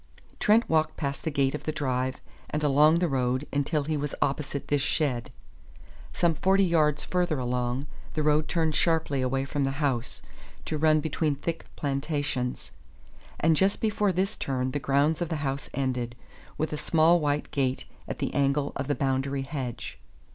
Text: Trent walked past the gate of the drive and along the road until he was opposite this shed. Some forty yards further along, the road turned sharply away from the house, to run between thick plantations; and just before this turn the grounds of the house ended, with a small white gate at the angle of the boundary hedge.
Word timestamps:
Trent 0.39 0.67
walked 0.67 0.97
past 0.97 1.23
the 1.23 1.29
gate 1.29 1.53
of 1.53 1.65
the 1.65 1.71
drive 1.71 2.19
and 2.49 2.63
along 2.63 2.97
the 2.97 3.07
road 3.07 3.45
until 3.53 3.83
he 3.83 3.95
was 3.95 4.15
opposite 4.19 4.67
this 4.67 4.81
shed. 4.81 5.29
Some 6.11 6.33
forty 6.33 6.63
yards 6.63 7.03
further 7.03 7.37
along, 7.37 7.85
the 8.15 8.23
road 8.23 8.47
turned 8.47 8.73
sharply 8.73 9.21
away 9.21 9.45
from 9.45 9.63
the 9.63 9.73
house, 9.77 10.23
to 10.65 10.79
run 10.79 11.01
between 11.01 11.35
thick 11.35 11.67
plantations; 11.75 12.71
and 13.39 13.55
just 13.55 13.79
before 13.79 14.11
this 14.11 14.35
turn 14.35 14.71
the 14.71 14.79
grounds 14.79 15.21
of 15.21 15.29
the 15.29 15.35
house 15.45 15.69
ended, 15.71 16.15
with 16.57 16.73
a 16.73 16.77
small 16.77 17.19
white 17.19 17.51
gate 17.51 17.85
at 18.07 18.17
the 18.17 18.33
angle 18.33 18.73
of 18.75 18.87
the 18.87 18.95
boundary 18.95 19.43
hedge. 19.43 19.99